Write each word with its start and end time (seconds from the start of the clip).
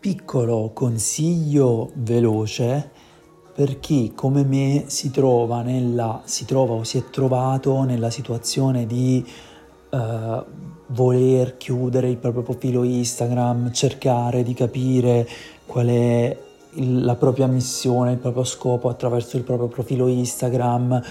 piccolo 0.00 0.70
consiglio 0.72 1.90
veloce 1.96 2.90
per 3.54 3.80
chi 3.80 4.12
come 4.14 4.44
me 4.44 4.84
si 4.86 5.10
trova, 5.10 5.60
nella, 5.60 6.22
si 6.24 6.46
trova 6.46 6.72
o 6.72 6.84
si 6.84 6.96
è 6.96 7.10
trovato 7.10 7.82
nella 7.82 8.08
situazione 8.08 8.86
di 8.86 9.22
uh, 9.90 9.98
voler 10.86 11.58
chiudere 11.58 12.08
il 12.08 12.16
proprio 12.16 12.42
profilo 12.42 12.82
Instagram, 12.82 13.72
cercare 13.72 14.42
di 14.42 14.54
capire 14.54 15.28
qual 15.66 15.88
è 15.88 16.38
la 16.76 17.16
propria 17.16 17.46
missione, 17.46 18.12
il 18.12 18.18
proprio 18.18 18.44
scopo 18.44 18.88
attraverso 18.88 19.36
il 19.36 19.42
proprio 19.42 19.68
profilo 19.68 20.06
Instagram, 20.06 21.02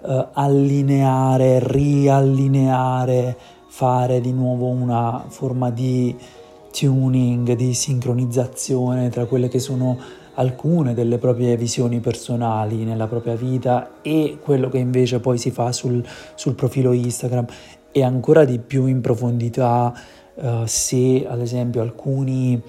uh, 0.00 0.26
allineare, 0.32 1.60
riallineare, 1.62 3.38
fare 3.68 4.20
di 4.20 4.32
nuovo 4.32 4.66
una 4.66 5.24
forma 5.28 5.70
di 5.70 6.40
tuning, 6.72 7.52
di 7.52 7.74
sincronizzazione 7.74 9.10
tra 9.10 9.26
quelle 9.26 9.48
che 9.48 9.60
sono 9.60 9.96
alcune 10.34 10.94
delle 10.94 11.18
proprie 11.18 11.56
visioni 11.56 12.00
personali 12.00 12.84
nella 12.84 13.06
propria 13.06 13.34
vita 13.34 14.00
e 14.02 14.38
quello 14.42 14.68
che 14.68 14.78
invece 14.78 15.20
poi 15.20 15.38
si 15.38 15.50
fa 15.50 15.70
sul, 15.72 16.04
sul 16.34 16.54
profilo 16.54 16.92
Instagram. 16.92 17.46
E 17.92 18.02
ancora 18.02 18.44
di 18.44 18.58
più 18.58 18.86
in 18.86 19.00
profondità 19.02 19.92
uh, 20.34 20.64
se 20.64 21.26
ad 21.28 21.40
esempio 21.40 21.82
alcuni 21.82 22.60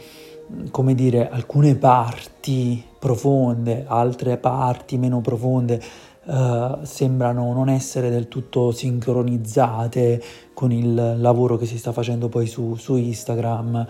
come 0.69 0.93
dire 0.93 1.29
alcune 1.29 1.75
parti 1.75 2.83
profonde 2.99 3.85
altre 3.87 4.37
parti 4.37 4.97
meno 4.97 5.21
profonde 5.21 5.81
uh, 6.25 6.79
sembrano 6.83 7.53
non 7.53 7.69
essere 7.69 8.09
del 8.09 8.27
tutto 8.27 8.71
sincronizzate 8.71 10.21
con 10.53 10.71
il 10.71 11.19
lavoro 11.19 11.57
che 11.57 11.65
si 11.65 11.77
sta 11.77 11.91
facendo 11.91 12.29
poi 12.29 12.47
su, 12.47 12.75
su 12.75 12.95
Instagram. 12.95 13.87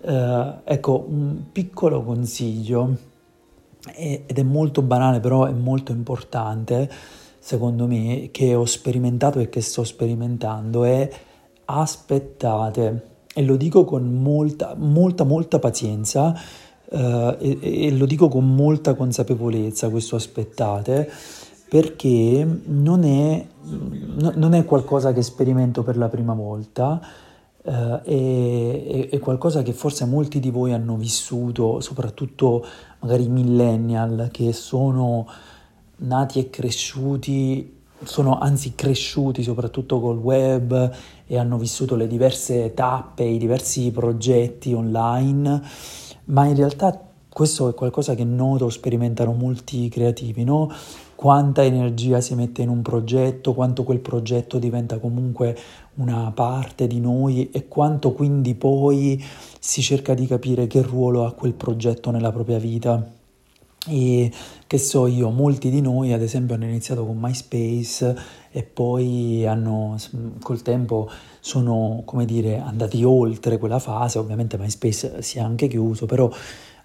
Uh, 0.00 0.54
ecco 0.64 1.04
un 1.08 1.44
piccolo 1.52 2.02
consiglio 2.02 3.10
ed 3.94 4.36
è 4.38 4.42
molto 4.42 4.82
banale 4.82 5.20
però 5.20 5.44
è 5.44 5.52
molto 5.52 5.92
importante 5.92 6.88
secondo 7.44 7.88
me, 7.88 8.28
che 8.30 8.54
ho 8.54 8.64
sperimentato 8.64 9.40
e 9.40 9.48
che 9.48 9.60
sto 9.60 9.82
sperimentando 9.82 10.84
è 10.84 11.10
aspettate, 11.64 13.06
e 13.34 13.42
lo 13.42 13.56
dico 13.56 13.84
con 13.84 14.04
molta, 14.04 14.76
molta, 14.76 15.24
molta 15.24 15.58
pazienza 15.58 16.40
uh, 16.84 17.36
e, 17.40 17.58
e, 17.60 17.90
lo 17.90 18.06
dico 18.06 18.28
con 18.28 18.54
molta 18.54 18.94
consapevolezza, 18.94 19.88
questo 19.88 20.14
aspettate, 20.14 21.10
perché 21.72 22.46
non 22.66 23.02
è, 23.02 23.46
non 24.34 24.52
è 24.52 24.62
qualcosa 24.66 25.14
che 25.14 25.22
sperimento 25.22 25.82
per 25.82 25.96
la 25.96 26.10
prima 26.10 26.34
volta, 26.34 27.00
uh, 27.62 27.70
è, 28.02 29.08
è, 29.08 29.18
qualcosa 29.18 29.62
che 29.62 29.72
forse 29.72 30.04
molti 30.04 30.38
di 30.38 30.50
voi 30.50 30.74
hanno 30.74 30.96
vissuto, 30.96 31.80
soprattutto 31.80 32.62
magari 32.98 33.24
i 33.24 33.30
millennial 33.30 34.28
che 34.30 34.52
sono 34.52 35.26
nati 35.96 36.40
e 36.40 36.50
cresciuti, 36.50 37.80
sono 38.02 38.38
anzi 38.38 38.74
cresciuti 38.74 39.42
soprattutto 39.42 39.98
col 39.98 40.18
web 40.18 40.92
e 41.26 41.38
hanno 41.38 41.56
vissuto 41.56 41.96
le 41.96 42.06
diverse 42.06 42.74
tappe, 42.74 43.24
i 43.24 43.38
diversi 43.38 43.90
progetti 43.92 44.74
online, 44.74 45.62
ma 46.24 46.44
in 46.44 46.54
realtà 46.54 47.00
questo 47.30 47.70
è 47.70 47.74
qualcosa 47.74 48.14
che 48.14 48.24
noto, 48.24 48.68
sperimentano 48.68 49.32
molti 49.32 49.88
creativi, 49.88 50.44
no? 50.44 50.70
Quanta 51.22 51.62
energia 51.62 52.20
si 52.20 52.34
mette 52.34 52.62
in 52.62 52.68
un 52.68 52.82
progetto, 52.82 53.54
quanto 53.54 53.84
quel 53.84 54.00
progetto 54.00 54.58
diventa 54.58 54.98
comunque 54.98 55.56
una 55.98 56.32
parte 56.34 56.88
di 56.88 56.98
noi 56.98 57.48
e 57.52 57.68
quanto 57.68 58.10
quindi 58.10 58.56
poi 58.56 59.24
si 59.60 59.82
cerca 59.82 60.14
di 60.14 60.26
capire 60.26 60.66
che 60.66 60.82
ruolo 60.82 61.24
ha 61.24 61.32
quel 61.32 61.52
progetto 61.52 62.10
nella 62.10 62.32
propria 62.32 62.58
vita. 62.58 63.08
E 63.86 64.32
che 64.66 64.78
so 64.78 65.06
io, 65.06 65.30
molti 65.30 65.70
di 65.70 65.80
noi 65.80 66.12
ad 66.12 66.22
esempio 66.22 66.56
hanno 66.56 66.64
iniziato 66.64 67.06
con 67.06 67.16
MySpace 67.20 68.16
e 68.50 68.64
poi 68.64 69.46
hanno 69.46 69.94
col 70.42 70.62
tempo 70.62 71.08
sono 71.38 72.02
come 72.04 72.24
dire 72.24 72.58
andati 72.58 73.04
oltre 73.04 73.58
quella 73.58 73.78
fase, 73.78 74.18
ovviamente 74.18 74.58
MySpace 74.58 75.22
si 75.22 75.38
è 75.38 75.40
anche 75.40 75.68
chiuso, 75.68 76.04
però 76.04 76.28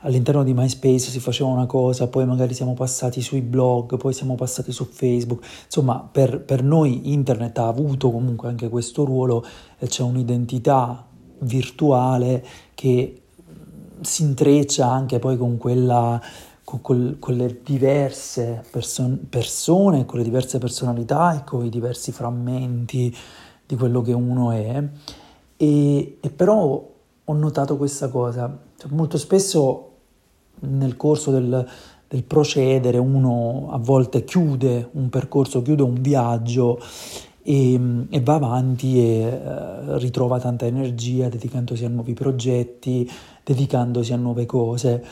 all'interno 0.01 0.43
di 0.43 0.53
MySpace 0.53 1.09
si 1.09 1.19
faceva 1.19 1.49
una 1.49 1.65
cosa, 1.65 2.07
poi 2.07 2.25
magari 2.25 2.53
siamo 2.53 2.73
passati 2.73 3.21
sui 3.21 3.41
blog, 3.41 3.97
poi 3.97 4.13
siamo 4.13 4.35
passati 4.35 4.71
su 4.71 4.85
Facebook, 4.85 5.45
insomma 5.65 6.07
per, 6.09 6.41
per 6.41 6.63
noi 6.63 7.11
internet 7.13 7.57
ha 7.57 7.67
avuto 7.67 8.11
comunque 8.11 8.47
anche 8.47 8.69
questo 8.69 9.03
ruolo 9.03 9.45
e 9.77 9.87
c'è 9.87 10.03
un'identità 10.03 11.05
virtuale 11.39 12.45
che 12.73 13.21
si 14.01 14.23
intreccia 14.23 14.87
anche 14.87 15.19
poi 15.19 15.37
con 15.37 15.57
quella 15.57 16.21
con, 16.63 17.15
con 17.17 17.35
le 17.35 17.61
diverse 17.63 18.61
perso- 18.69 19.17
persone, 19.29 20.05
con 20.05 20.17
le 20.17 20.25
diverse 20.25 20.57
personalità 20.57 21.37
e 21.37 21.43
con 21.45 21.63
i 21.63 21.69
diversi 21.69 22.11
frammenti 22.11 23.15
di 23.65 23.75
quello 23.77 24.01
che 24.01 24.11
uno 24.11 24.51
è. 24.51 24.83
E, 25.55 26.17
e 26.19 26.29
però 26.29 26.95
ho 27.29 27.33
notato 27.33 27.75
questa 27.75 28.07
cosa, 28.07 28.57
cioè, 28.77 28.89
molto 28.91 29.17
spesso 29.17 29.91
nel 30.59 30.95
corso 30.95 31.29
del, 31.31 31.67
del 32.07 32.23
procedere 32.23 32.97
uno 32.97 33.67
a 33.71 33.77
volte 33.77 34.23
chiude 34.23 34.89
un 34.93 35.09
percorso, 35.09 35.61
chiude 35.61 35.83
un 35.83 36.01
viaggio 36.01 36.79
e, 37.43 38.05
e, 38.09 38.21
va 38.21 38.35
avanti 38.35 38.99
e 38.99 39.27
uh, 39.27 39.97
ritrova 39.97 40.39
tanta 40.39 40.65
energia 40.65 41.27
dedicandosi 41.27 41.83
a 41.83 41.89
nuovi 41.89 42.13
progetti, 42.13 43.09
dedicandosi 43.43 44.13
a 44.13 44.17
nuove 44.17 44.45
cose. 44.45 45.03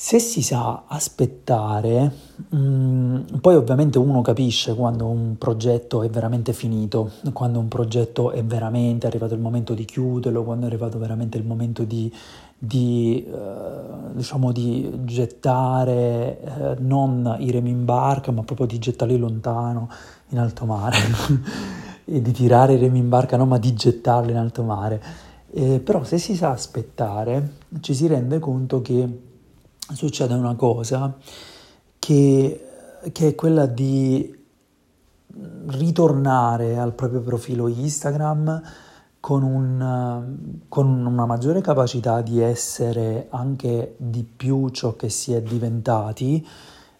Se 0.00 0.20
si 0.20 0.42
sa 0.42 0.84
aspettare, 0.86 2.12
mh, 2.50 2.56
mm, 2.56 3.20
poi 3.40 3.56
ovviamente 3.56 3.98
uno 3.98 4.22
capisce 4.22 4.76
quando 4.76 5.06
un 5.06 5.36
progetto 5.38 6.04
è 6.04 6.08
veramente 6.08 6.52
finito, 6.52 7.10
quando 7.32 7.58
un 7.58 7.66
progetto 7.66 8.30
è 8.30 8.44
veramente 8.44 9.08
arrivato 9.08 9.34
il 9.34 9.40
momento 9.40 9.74
di 9.74 9.84
chiuderlo, 9.84 10.44
quando 10.44 10.66
è 10.66 10.68
arrivato 10.68 11.00
veramente 11.00 11.36
il 11.36 11.44
momento 11.44 11.82
di, 11.82 12.14
di, 12.56 13.26
eh, 13.26 14.12
diciamo 14.12 14.52
di 14.52 14.88
gettare 15.02 16.42
eh, 16.42 16.76
non 16.78 17.34
i 17.40 17.50
remi 17.50 17.70
in 17.70 17.84
barca, 17.84 18.30
ma 18.30 18.44
proprio 18.44 18.68
di 18.68 18.78
gettarli 18.78 19.18
lontano 19.18 19.90
in 20.28 20.38
alto 20.38 20.64
mare 20.64 20.96
e 22.06 22.22
di 22.22 22.30
tirare 22.30 22.74
i 22.74 22.78
remi 22.78 23.00
in 23.00 23.08
barca, 23.08 23.36
no, 23.36 23.46
ma 23.46 23.58
di 23.58 23.74
gettarli 23.74 24.30
in 24.30 24.36
alto 24.36 24.62
mare. 24.62 25.02
Eh, 25.50 25.80
però 25.80 26.04
se 26.04 26.18
si 26.18 26.36
sa 26.36 26.50
aspettare, 26.50 27.54
ci 27.80 27.94
si 27.94 28.06
rende 28.06 28.38
conto 28.38 28.80
che 28.80 29.26
succede 29.92 30.34
una 30.34 30.54
cosa 30.54 31.16
che, 31.98 32.66
che 33.12 33.28
è 33.28 33.34
quella 33.34 33.66
di 33.66 34.36
ritornare 35.66 36.78
al 36.78 36.94
proprio 36.94 37.20
profilo 37.20 37.68
Instagram 37.68 38.62
con, 39.20 39.42
un, 39.42 40.36
con, 40.68 41.06
una 41.06 41.26
maggiore 41.26 41.60
capacità 41.60 42.22
di 42.22 42.40
essere 42.40 43.26
anche 43.30 43.94
di 43.98 44.24
più 44.24 44.68
ciò 44.70 44.94
che 44.94 45.08
si 45.08 45.32
è 45.32 45.42
diventati, 45.42 46.46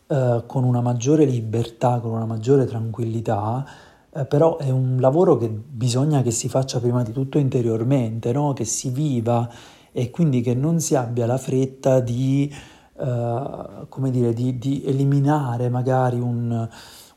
eh, 0.07 0.43
con 0.47 0.65
una 0.65 0.81
maggiore 0.81 1.25
libertà, 1.25 2.01
con 2.01 2.13
una 2.13 2.27
maggiore 2.27 2.65
tranquillità, 2.67 3.65
eh, 4.11 4.25
però 4.25 4.57
è 4.57 4.71
un 4.71 4.97
lavoro 5.01 5.37
che 5.37 5.49
bisogna 5.49 6.23
che 6.23 6.31
si 6.31 6.49
faccia 6.49 6.81
prima 6.81 7.03
di 7.03 7.13
tutto 7.13 7.39
interiormente, 7.39 8.33
no? 8.33 8.53
che 8.53 8.65
si 8.65 8.91
viva 8.91 9.49
e 9.93 10.11
quindi 10.11 10.43
che 10.43 10.55
non 10.55 10.81
si 10.81 10.95
abbia 10.97 11.27
la 11.27 11.39
fretta 11.39 12.01
di 12.01 12.53
eh, 12.99 13.87
come 13.89 14.11
dire, 14.11 14.33
di, 14.33 14.59
di, 14.59 14.83
eliminare 14.85 15.69
magari 15.69 16.19
un, 16.19 16.69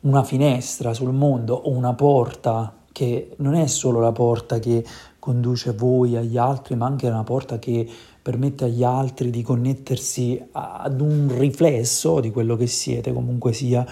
una 0.01 0.23
finestra 0.23 0.93
sul 0.93 1.11
mondo 1.11 1.55
o 1.55 1.71
una 1.71 1.93
porta 1.93 2.73
che 2.91 3.35
non 3.37 3.55
è 3.55 3.67
solo 3.67 3.99
la 3.99 4.11
porta 4.11 4.59
che 4.59 4.85
conduce 5.17 5.71
voi 5.73 6.17
agli 6.17 6.37
altri, 6.37 6.75
ma 6.75 6.85
anche 6.85 7.07
una 7.07 7.23
porta 7.23 7.57
che 7.59 7.87
permette 8.21 8.65
agli 8.65 8.83
altri 8.83 9.29
di 9.29 9.41
connettersi 9.41 10.41
ad 10.51 11.01
un 11.01 11.33
riflesso 11.35 12.19
di 12.19 12.31
quello 12.31 12.55
che 12.55 12.67
siete, 12.67 13.13
comunque 13.13 13.53
sia. 13.53 13.85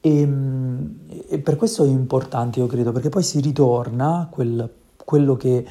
E, 0.00 0.20
ehm, 0.20 0.98
e 1.28 1.38
per 1.38 1.56
questo 1.56 1.84
è 1.84 1.88
importante, 1.88 2.58
io 2.58 2.66
credo, 2.66 2.92
perché 2.92 3.08
poi 3.08 3.22
si 3.22 3.40
ritorna 3.40 4.20
a 4.20 4.26
quel, 4.26 4.68
quello 5.04 5.36
che 5.36 5.64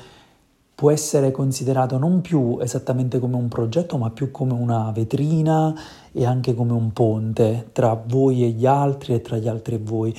può 0.75 0.91
essere 0.91 1.31
considerato 1.31 1.97
non 1.97 2.19
più 2.19 2.59
esattamente 2.61 3.19
come 3.19 3.37
un 3.37 3.47
progetto, 3.47 3.97
ma 3.97 4.09
più 4.09 4.29
come 4.29 4.51
una 4.51 4.91
vetrina 4.91 5.73
e 6.11 6.25
anche 6.25 6.53
come 6.53 6.73
un 6.73 6.91
ponte 6.91 7.69
tra 7.71 7.99
voi 8.05 8.43
e 8.43 8.49
gli 8.49 8.65
altri 8.65 9.13
e 9.13 9.21
tra 9.21 9.37
gli 9.37 9.47
altri 9.47 9.75
e 9.75 9.79
voi. 9.81 10.13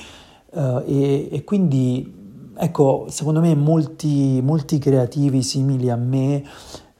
Uh, 0.49 0.81
e, 0.87 1.29
e, 1.31 1.43
quindi, 1.43 2.51
ecco, 2.57 3.05
secondo 3.09 3.39
me 3.39 3.53
molti, 3.53 4.41
molti 4.41 4.79
creativi 4.79 5.43
simili 5.43 5.91
a 5.91 5.95
me 5.95 6.43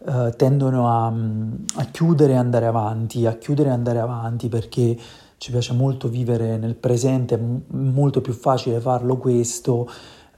uh, 0.05 0.29
tendono 0.35 0.87
a, 0.87 1.07
a 1.07 1.85
chiudere 1.85 2.33
e 2.33 2.35
andare 2.35 2.67
avanti, 2.67 3.25
a 3.25 3.37
chiudere 3.37 3.69
e 3.69 3.71
andare 3.73 3.99
avanti 3.99 4.49
perché 4.49 4.95
ci 5.37 5.49
piace 5.51 5.73
molto 5.73 6.09
vivere 6.09 6.57
nel 6.57 6.75
presente, 6.75 7.35
è 7.35 7.37
m- 7.39 7.61
molto 7.69 8.21
più 8.21 8.33
facile 8.33 8.79
farlo 8.79 9.17
questo 9.17 9.87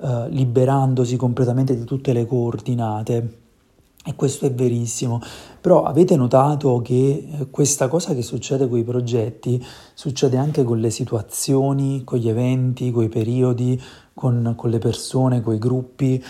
eh, 0.02 0.30
liberandosi 0.30 1.16
completamente 1.18 1.76
di 1.76 1.84
tutte 1.84 2.14
le 2.14 2.26
coordinate. 2.26 3.38
E 4.06 4.16
questo 4.16 4.46
è 4.46 4.52
verissimo, 4.54 5.20
però 5.60 5.84
avete 5.84 6.16
notato 6.16 6.82
che 6.82 7.28
eh, 7.30 7.50
questa 7.50 7.90
cosa 7.90 8.14
che 8.14 8.22
succede 8.22 8.70
con 8.70 8.78
i 8.78 8.84
progetti 8.84 9.64
succede 9.94 10.38
anche 10.38 10.64
con 10.64 10.80
le 10.80 10.90
situazioni, 10.90 12.04
con 12.06 12.18
gli 12.18 12.30
eventi, 12.30 12.92
con 12.92 13.04
i 13.04 13.10
periodi, 13.10 13.80
con, 14.14 14.54
con 14.56 14.70
le 14.70 14.80
persone, 14.80 15.42
con 15.42 15.54
i 15.54 15.60
gruppi 15.60 16.24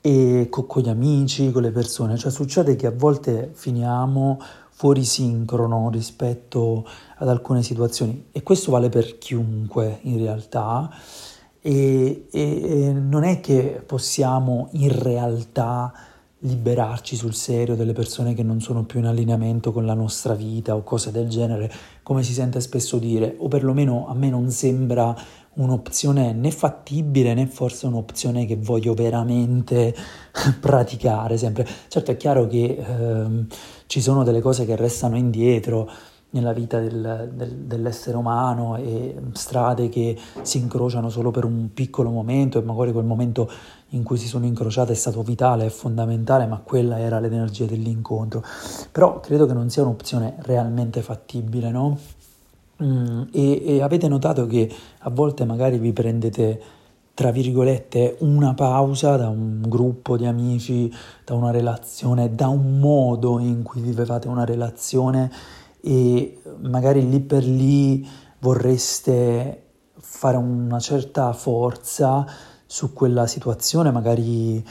e 0.00 0.46
con, 0.48 0.66
con 0.66 0.82
gli 0.82 0.88
amici, 0.88 1.50
con 1.50 1.62
le 1.62 1.72
persone, 1.72 2.16
cioè 2.16 2.30
succede 2.30 2.76
che 2.76 2.86
a 2.86 2.92
volte 2.96 3.50
finiamo 3.52 4.40
fuori 4.70 5.02
sincrono 5.02 5.90
rispetto 5.90 6.86
ad 7.16 7.28
alcune 7.28 7.64
situazioni. 7.64 8.26
E 8.30 8.44
questo 8.44 8.70
vale 8.70 8.88
per 8.88 9.18
chiunque 9.18 9.98
in 10.02 10.18
realtà 10.18 10.88
e, 11.60 12.26
e, 12.30 12.40
e 12.40 12.92
non 12.92 13.24
è 13.24 13.40
che 13.40 13.82
possiamo 13.84 14.68
in 14.72 14.96
realtà 15.02 15.92
liberarci 16.42 17.16
sul 17.16 17.34
serio 17.34 17.74
delle 17.74 17.92
persone 17.92 18.32
che 18.32 18.44
non 18.44 18.60
sono 18.60 18.84
più 18.84 19.00
in 19.00 19.06
allineamento 19.06 19.72
con 19.72 19.84
la 19.84 19.94
nostra 19.94 20.34
vita 20.34 20.76
o 20.76 20.82
cose 20.82 21.10
del 21.10 21.28
genere, 21.28 21.70
come 22.02 22.22
si 22.22 22.32
sente 22.32 22.60
spesso 22.60 22.98
dire, 22.98 23.34
o 23.38 23.48
perlomeno 23.48 24.06
a 24.06 24.14
me 24.14 24.30
non 24.30 24.50
sembra 24.50 25.16
un'opzione 25.54 26.32
né 26.32 26.52
fattibile 26.52 27.34
né 27.34 27.46
forse 27.46 27.86
un'opzione 27.86 28.46
che 28.46 28.56
voglio 28.56 28.94
veramente 28.94 29.94
praticare 30.60 31.36
sempre. 31.36 31.66
Certo 31.88 32.12
è 32.12 32.16
chiaro 32.16 32.46
che 32.46 32.76
ehm, 32.78 33.46
ci 33.86 34.00
sono 34.00 34.22
delle 34.22 34.40
cose 34.40 34.64
che 34.64 34.76
restano 34.76 35.16
indietro, 35.16 35.90
nella 36.30 36.52
vita 36.52 36.78
del, 36.78 37.30
del, 37.32 37.50
dell'essere 37.50 38.16
umano 38.16 38.76
e 38.76 39.16
strade 39.32 39.88
che 39.88 40.16
si 40.42 40.58
incrociano 40.58 41.08
solo 41.08 41.30
per 41.30 41.44
un 41.44 41.70
piccolo 41.72 42.10
momento 42.10 42.58
e 42.58 42.62
magari 42.62 42.92
quel 42.92 43.04
momento 43.04 43.50
in 43.90 44.02
cui 44.02 44.18
si 44.18 44.26
sono 44.26 44.44
incrociate 44.44 44.92
è 44.92 44.96
stato 44.96 45.22
vitale 45.22 45.64
e 45.64 45.70
fondamentale, 45.70 46.46
ma 46.46 46.60
quella 46.62 46.98
era 46.98 47.18
l'energia 47.18 47.64
dell'incontro. 47.64 48.42
Però 48.92 49.20
credo 49.20 49.46
che 49.46 49.54
non 49.54 49.70
sia 49.70 49.82
un'opzione 49.82 50.36
realmente 50.40 51.00
fattibile, 51.00 51.70
no? 51.70 51.98
Mm, 52.82 53.22
e, 53.32 53.62
e 53.64 53.82
avete 53.82 54.06
notato 54.08 54.46
che 54.46 54.70
a 54.98 55.10
volte 55.10 55.44
magari 55.44 55.78
vi 55.78 55.92
prendete 55.92 56.60
tra 57.18 57.32
virgolette, 57.32 58.18
una 58.20 58.54
pausa 58.54 59.16
da 59.16 59.28
un 59.28 59.60
gruppo 59.66 60.16
di 60.16 60.24
amici, 60.24 60.88
da 61.24 61.34
una 61.34 61.50
relazione, 61.50 62.32
da 62.32 62.46
un 62.46 62.78
modo 62.78 63.40
in 63.40 63.64
cui 63.64 63.80
vivevate 63.80 64.28
una 64.28 64.44
relazione 64.44 65.28
e 65.80 66.40
magari 66.60 67.08
lì 67.08 67.20
per 67.20 67.44
lì 67.44 68.06
vorreste 68.40 69.62
fare 69.98 70.36
una 70.36 70.78
certa 70.78 71.32
forza 71.32 72.26
su 72.66 72.92
quella 72.92 73.26
situazione, 73.26 73.90
magari 73.90 74.56
eh, 74.56 74.64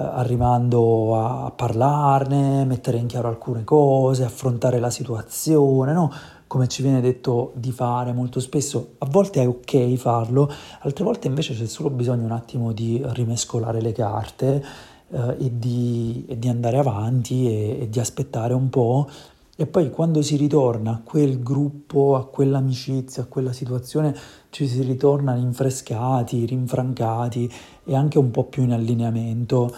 arrivando 0.00 1.16
a 1.16 1.50
parlarne, 1.50 2.64
mettere 2.64 2.98
in 2.98 3.06
chiaro 3.06 3.28
alcune 3.28 3.64
cose, 3.64 4.24
affrontare 4.24 4.78
la 4.78 4.90
situazione, 4.90 5.92
no? 5.92 6.12
come 6.46 6.68
ci 6.68 6.82
viene 6.82 7.00
detto 7.00 7.52
di 7.54 7.72
fare 7.72 8.12
molto 8.12 8.38
spesso, 8.40 8.94
a 8.98 9.06
volte 9.08 9.42
è 9.42 9.48
ok 9.48 9.94
farlo, 9.94 10.50
altre 10.80 11.04
volte 11.04 11.26
invece 11.26 11.54
c'è 11.54 11.66
solo 11.66 11.90
bisogno 11.90 12.24
un 12.24 12.32
attimo 12.32 12.72
di 12.72 13.02
rimescolare 13.04 13.80
le 13.80 13.92
carte 13.92 14.64
eh, 15.10 15.36
e, 15.38 15.58
di, 15.58 16.24
e, 16.28 16.38
di, 16.38 16.48
andare 16.48 16.78
avanti 16.78 17.48
e, 17.48 17.82
e 17.82 17.88
di 17.88 17.98
aspettare 17.98 18.54
un 18.54 18.68
po' 18.68 19.08
E 19.56 19.66
poi 19.66 19.90
quando 19.90 20.20
si 20.20 20.36
ritorna 20.36 20.90
a 20.90 21.00
quel 21.04 21.40
gruppo, 21.40 22.16
a 22.16 22.26
quell'amicizia, 22.26 23.22
a 23.22 23.26
quella 23.26 23.52
situazione, 23.52 24.16
ci 24.50 24.66
si 24.66 24.82
ritorna 24.82 25.34
rinfrescati, 25.34 26.44
rinfrancati 26.44 27.52
e 27.84 27.94
anche 27.94 28.18
un 28.18 28.32
po' 28.32 28.44
più 28.44 28.64
in 28.64 28.72
allineamento. 28.72 29.72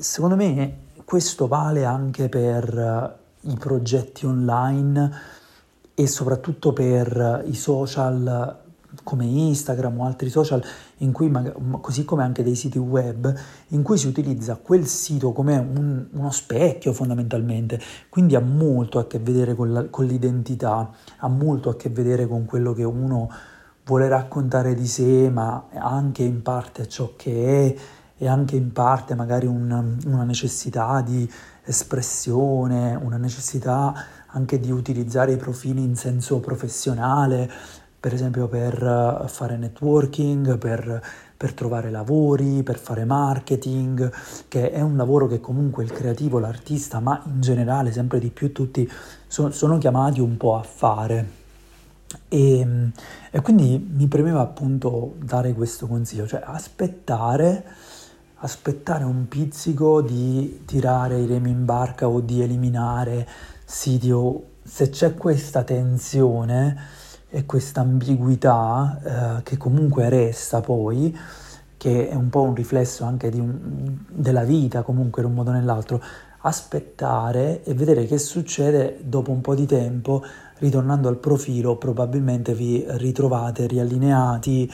Secondo 0.00 0.34
me 0.34 0.78
questo 1.04 1.46
vale 1.46 1.84
anche 1.84 2.28
per 2.28 2.76
eh, 2.76 3.48
i 3.48 3.56
progetti 3.56 4.26
online 4.26 5.12
e 5.94 6.06
soprattutto 6.08 6.72
per 6.72 7.44
i 7.46 7.54
social 7.54 8.64
come 9.02 9.24
Instagram 9.24 10.00
o 10.00 10.04
altri 10.04 10.28
social, 10.30 10.62
cui, 11.12 11.32
così 11.80 12.04
come 12.04 12.22
anche 12.22 12.42
dei 12.42 12.54
siti 12.54 12.78
web, 12.78 13.32
in 13.68 13.82
cui 13.82 13.98
si 13.98 14.06
utilizza 14.06 14.56
quel 14.56 14.86
sito 14.86 15.32
come 15.32 15.56
un, 15.56 16.06
uno 16.12 16.30
specchio 16.30 16.92
fondamentalmente, 16.92 17.80
quindi 18.08 18.34
ha 18.34 18.40
molto 18.40 18.98
a 18.98 19.06
che 19.06 19.18
vedere 19.18 19.54
con, 19.54 19.72
la, 19.72 19.84
con 19.88 20.04
l'identità, 20.04 20.90
ha 21.18 21.28
molto 21.28 21.70
a 21.70 21.76
che 21.76 21.88
vedere 21.88 22.26
con 22.26 22.44
quello 22.44 22.72
che 22.72 22.84
uno 22.84 23.30
vuole 23.84 24.08
raccontare 24.08 24.74
di 24.74 24.86
sé, 24.86 25.30
ma 25.30 25.68
anche 25.72 26.22
in 26.22 26.42
parte 26.42 26.88
ciò 26.88 27.12
che 27.16 27.66
è 27.66 27.74
e 28.18 28.28
anche 28.28 28.56
in 28.56 28.72
parte 28.72 29.14
magari 29.14 29.46
un, 29.46 29.98
una 30.06 30.24
necessità 30.24 31.02
di 31.02 31.30
espressione, 31.64 32.94
una 32.94 33.18
necessità 33.18 33.94
anche 34.28 34.58
di 34.58 34.70
utilizzare 34.70 35.32
i 35.32 35.36
profili 35.36 35.82
in 35.82 35.96
senso 35.96 36.40
professionale, 36.40 37.50
per 37.98 38.12
esempio 38.12 38.46
per 38.48 38.82
eh, 38.82 39.28
fare 39.28 39.56
networking, 39.56 40.58
per, 40.58 41.02
per, 41.36 41.52
trovare 41.54 41.90
lavori, 41.90 42.62
per 42.62 42.78
fare 42.78 43.04
marketing, 43.04 44.12
che 44.48 44.70
è 44.70 44.80
un 44.80 44.96
lavoro 44.96 45.26
che 45.26 45.40
comunque 45.40 45.84
il 45.84 45.92
creativo, 45.92 46.38
l'artista, 46.38 47.00
ma 47.00 47.20
in 47.26 47.40
generale 47.40 47.92
sempre 47.92 48.18
di 48.18 48.30
più 48.30 48.52
tutti 48.52 48.90
sono, 49.26 49.50
sono 49.50 49.78
chiamati 49.78 50.20
un 50.20 50.36
po' 50.36 50.56
a 50.56 50.62
fare. 50.62 51.44
E, 52.28 52.90
e, 53.30 53.40
quindi 53.40 53.92
mi 53.94 54.06
premeva 54.06 54.40
appunto 54.40 55.14
dare 55.18 55.52
questo 55.54 55.86
consiglio, 55.86 56.26
cioè 56.26 56.42
aspettare, 56.44 57.64
aspettare 58.36 59.04
un 59.04 59.26
pizzico 59.28 60.00
di 60.02 60.62
tirare 60.64 61.18
i 61.18 61.26
remi 61.26 61.50
in 61.50 61.64
barca 61.64 62.06
o 62.08 62.20
di 62.20 62.42
eliminare 62.42 63.26
siti 63.64 64.12
o 64.12 64.42
se 64.62 64.90
c'è 64.90 65.14
questa 65.14 65.62
tensione 65.64 67.04
e 67.36 67.44
questa 67.44 67.82
ambiguità 67.82 69.38
eh, 69.38 69.42
che 69.42 69.58
comunque 69.58 70.08
resta 70.08 70.62
poi, 70.62 71.14
che 71.76 72.08
è 72.08 72.14
un 72.14 72.30
po' 72.30 72.40
un 72.40 72.54
riflesso 72.54 73.04
anche 73.04 73.26
un, 73.34 73.98
della 74.08 74.44
vita 74.44 74.80
comunque 74.80 75.20
in 75.20 75.28
un 75.28 75.34
modo 75.34 75.50
o 75.50 75.52
nell'altro, 75.52 76.02
aspettare 76.40 77.62
e 77.62 77.74
vedere 77.74 78.06
che 78.06 78.16
succede 78.16 79.00
dopo 79.02 79.32
un 79.32 79.42
po' 79.42 79.54
di 79.54 79.66
tempo, 79.66 80.24
ritornando 80.60 81.08
al 81.08 81.18
profilo 81.18 81.76
probabilmente 81.76 82.54
vi 82.54 82.82
ritrovate 82.88 83.66
riallineati, 83.66 84.72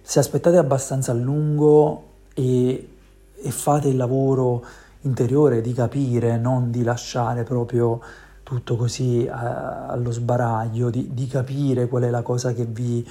se 0.00 0.20
aspettate 0.20 0.58
abbastanza 0.58 1.10
a 1.10 1.14
lungo 1.16 2.04
e, 2.34 2.88
e 3.34 3.50
fate 3.50 3.88
il 3.88 3.96
lavoro 3.96 4.64
interiore 5.00 5.60
di 5.60 5.72
capire, 5.72 6.38
non 6.38 6.70
di 6.70 6.84
lasciare 6.84 7.42
proprio 7.42 8.00
tutto 8.46 8.76
così 8.76 9.24
eh, 9.24 9.28
allo 9.28 10.12
sbaraglio, 10.12 10.88
di, 10.88 11.12
di, 11.12 11.26
capire 11.26 11.88
qual 11.88 12.04
è 12.04 12.10
la 12.10 12.22
cosa 12.22 12.52
che 12.52 12.64
vi... 12.64 13.04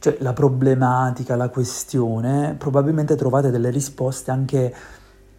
cioè 0.00 0.16
la 0.18 0.32
problematica, 0.32 1.36
la 1.36 1.48
questione, 1.48 2.56
probabilmente 2.58 3.14
trovate 3.14 3.52
delle 3.52 3.70
risposte 3.70 4.32
anche 4.32 4.74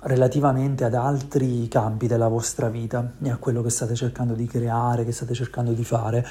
relativamente 0.03 0.85
ad 0.85 0.93
altri 0.93 1.67
campi 1.67 2.07
della 2.07 2.29
vostra 2.29 2.69
vita 2.69 3.15
e 3.21 3.29
a 3.29 3.35
quello 3.35 3.61
che 3.61 3.69
state 3.69 3.93
cercando 3.93 4.35
di 4.35 4.47
creare, 4.47 5.03
che 5.03 5.11
state 5.11 5.33
cercando 5.33 5.73
di 5.73 5.83
fare. 5.83 6.25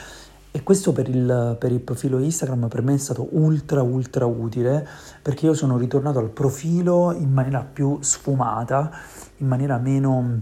E 0.51 0.63
questo 0.63 0.95
per 0.95 1.11
il, 1.11 1.57
per 1.59 1.73
il, 1.73 1.81
profilo 1.81 2.19
Instagram 2.19 2.69
per 2.69 2.81
me 2.81 2.95
è 2.95 2.97
stato 2.97 3.29
ultra 3.33 3.83
ultra 3.83 4.25
utile 4.25 4.89
perché 5.21 5.45
io 5.45 5.53
sono 5.53 5.77
ritornato 5.77 6.21
al 6.21 6.31
profilo 6.31 7.13
in 7.13 7.31
maniera 7.35 7.63
più 7.71 7.99
sfumata, 8.01 8.91
in 9.37 9.47
maniera 9.47 9.77
meno, 9.77 10.41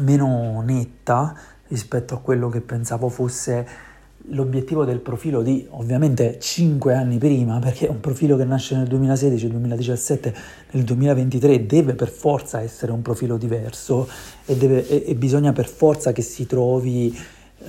meno 0.00 0.60
netta, 0.60 1.34
rispetto 1.68 2.14
a 2.14 2.18
quello 2.18 2.48
che 2.48 2.60
pensavo 2.60 3.08
fosse 3.08 3.92
l'obiettivo 4.28 4.84
del 4.84 5.00
profilo 5.00 5.42
di 5.42 5.66
ovviamente 5.70 6.38
5 6.40 6.94
anni 6.94 7.18
prima, 7.18 7.58
perché 7.58 7.86
un 7.86 8.00
profilo 8.00 8.36
che 8.36 8.44
nasce 8.44 8.76
nel 8.76 8.86
2016, 8.86 9.48
2017, 9.48 10.34
nel 10.70 10.84
2023 10.84 11.66
deve 11.66 11.94
per 11.94 12.08
forza 12.08 12.60
essere 12.62 12.92
un 12.92 13.02
profilo 13.02 13.36
diverso 13.36 14.08
e, 14.46 14.56
deve, 14.56 14.88
e, 14.88 15.04
e 15.08 15.14
bisogna 15.14 15.52
per 15.52 15.68
forza 15.68 16.12
che 16.12 16.22
si, 16.22 16.46
trovi, 16.46 17.14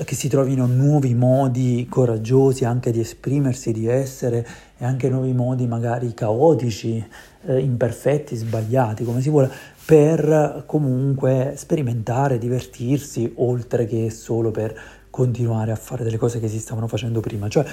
che 0.06 0.16
si 0.16 0.30
trovino 0.30 0.66
nuovi 0.66 1.14
modi 1.14 1.88
coraggiosi 1.90 2.64
anche 2.64 2.92
di 2.92 3.02
esprimersi, 3.02 3.74
di 3.74 3.88
essere 3.88 4.48
e 4.78 4.86
anche 4.86 5.10
nuovi 5.10 5.34
modi 5.34 5.68
magari 5.68 6.14
caotici, 6.14 7.06
eh, 7.48 7.60
imperfetti, 7.60 8.36
sbagliati, 8.36 9.04
come 9.04 9.22
si 9.22 9.30
vuole, 9.30 9.52
per 9.86 10.64
comunque 10.66 11.54
sperimentare, 11.56 12.40
divertirsi, 12.40 13.32
oltre 13.36 13.86
che 13.86 14.10
solo 14.10 14.50
per 14.50 14.76
continuare 15.12 15.72
a 15.72 15.76
fare 15.76 16.04
delle 16.04 16.18
cose 16.18 16.40
che 16.40 16.48
si 16.48 16.60
stavano 16.60 16.88
facendo 16.88 17.20
prima. 17.20 17.48
Cioè, 17.48 17.66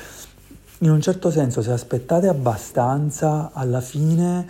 in 0.81 0.90
un 0.90 1.00
certo 1.00 1.31
senso, 1.31 1.62
se 1.62 1.73
aspettate 1.73 2.28
abbastanza, 2.28 3.50
alla 3.52 3.81
fine 3.81 4.47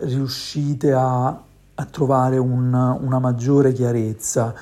riuscite 0.00 0.92
a, 0.92 1.26
a 1.26 1.84
trovare 1.84 2.36
un, 2.36 2.72
una 2.74 3.18
maggiore 3.20 3.72
chiarezza. 3.72 4.52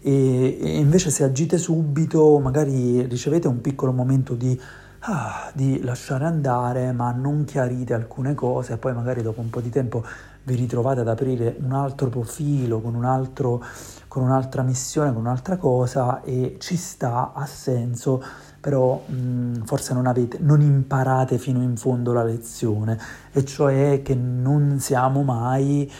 E, 0.00 0.58
e, 0.60 0.78
invece 0.78 1.10
se 1.10 1.24
agite 1.24 1.56
subito, 1.56 2.38
magari 2.38 3.06
ricevete 3.06 3.48
un 3.48 3.60
piccolo 3.62 3.92
momento 3.92 4.34
di, 4.34 4.60
ah, 5.00 5.50
di 5.54 5.82
lasciare 5.82 6.26
andare, 6.26 6.92
ma 6.92 7.10
non 7.12 7.44
chiarite 7.44 7.94
alcune 7.94 8.34
cose, 8.34 8.74
e 8.74 8.76
poi 8.76 8.92
magari 8.92 9.22
dopo 9.22 9.40
un 9.40 9.48
po' 9.48 9.60
di 9.60 9.70
tempo 9.70 10.04
vi 10.46 10.54
ritrovate 10.54 11.00
ad 11.00 11.08
aprire 11.08 11.56
un 11.60 11.72
altro 11.72 12.08
profilo 12.08 12.80
con, 12.80 12.94
un 12.94 13.04
altro, 13.04 13.62
con 14.06 14.22
un'altra 14.22 14.62
missione, 14.62 15.12
con 15.12 15.22
un'altra 15.22 15.56
cosa 15.56 16.22
e 16.22 16.56
ci 16.60 16.76
sta, 16.76 17.32
ha 17.34 17.44
senso, 17.46 18.22
però 18.60 19.02
mh, 19.06 19.64
forse 19.64 19.92
non, 19.92 20.06
avete, 20.06 20.38
non 20.40 20.60
imparate 20.60 21.38
fino 21.38 21.62
in 21.62 21.76
fondo 21.76 22.12
la 22.12 22.22
lezione, 22.22 22.96
e 23.32 23.44
cioè 23.44 24.02
che 24.02 24.14
non 24.14 24.78
siamo 24.78 25.22
mai 25.22 25.90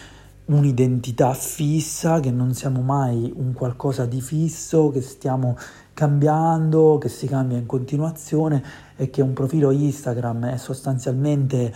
un'identità 0.46 1.32
fissa, 1.34 2.20
che 2.20 2.30
non 2.30 2.54
siamo 2.54 2.82
mai 2.82 3.32
un 3.34 3.52
qualcosa 3.52 4.06
di 4.06 4.20
fisso, 4.20 4.90
che 4.90 5.00
stiamo 5.00 5.56
cambiando, 5.92 6.98
che 6.98 7.08
si 7.08 7.26
cambia 7.26 7.58
in 7.58 7.66
continuazione 7.66 8.62
e 8.94 9.10
che 9.10 9.22
un 9.22 9.32
profilo 9.32 9.72
Instagram 9.72 10.46
è 10.46 10.56
sostanzialmente 10.56 11.74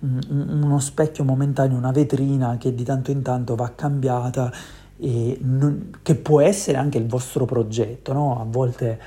uno 0.00 0.78
specchio 0.78 1.24
momentaneo, 1.24 1.76
una 1.76 1.90
vetrina 1.90 2.56
che 2.58 2.74
di 2.74 2.84
tanto 2.84 3.10
in 3.10 3.22
tanto 3.22 3.54
va 3.54 3.72
cambiata 3.74 4.50
e 4.98 5.38
non, 5.42 5.90
che 6.02 6.14
può 6.14 6.40
essere 6.40 6.78
anche 6.78 6.98
il 6.98 7.06
vostro 7.06 7.44
progetto, 7.44 8.12
no? 8.12 8.40
A 8.40 8.44
volte 8.46 8.98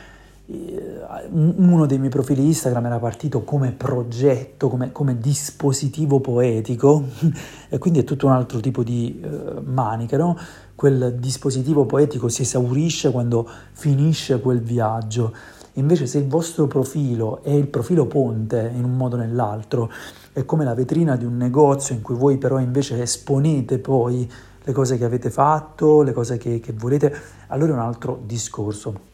eh, 0.46 1.02
uno 1.32 1.86
dei 1.86 1.98
miei 1.98 2.10
profili 2.10 2.46
Instagram 2.46 2.86
era 2.88 3.00
partito 3.00 3.44
come 3.44 3.72
progetto, 3.72 4.70
come, 4.70 4.92
come 4.92 5.18
dispositivo 5.18 6.20
poetico 6.20 7.06
e 7.70 7.78
quindi 7.78 8.00
è 8.00 8.04
tutto 8.04 8.26
un 8.26 8.34
altro 8.34 8.60
tipo 8.60 8.84
di 8.84 9.22
uh, 9.24 9.62
manica, 9.64 10.18
no? 10.18 10.38
Quel 10.76 11.16
dispositivo 11.18 11.86
poetico 11.86 12.28
si 12.28 12.42
esaurisce 12.42 13.12
quando 13.12 13.48
finisce 13.72 14.40
quel 14.42 14.62
viaggio. 14.62 15.34
Invece 15.74 16.06
se 16.06 16.20
il 16.20 16.28
vostro 16.28 16.68
profilo 16.68 17.42
è 17.42 17.52
il 17.52 17.68
profilo 17.68 18.06
ponte 18.06 18.72
in 18.76 18.84
un 18.84 18.96
modo 18.96 19.16
o 19.16 19.20
nell'altro, 19.20 19.92
è 20.34 20.46
come 20.46 20.66
la 20.66 20.74
vetrina 20.74 21.16
di 21.16 21.26
un 21.26 21.38
negozio 21.38 21.94
in 21.94 22.02
cui 22.02 22.16
voi 22.16 22.38
però 22.38 22.60
invece 22.60 23.02
esponete 23.02 23.78
poi 23.78 24.30
le 24.66 24.72
cose 24.72 24.98
che 24.98 25.06
avete 25.06 25.30
fatto, 25.30 26.02
le 26.02 26.12
cose 26.12 26.38
che, 26.38 26.60
che 26.60 26.74
volete, 26.74 27.14
allora 27.48 27.74
è 27.74 27.76
un 27.76 27.82
altro 27.82 28.22
discorso. 28.26 29.12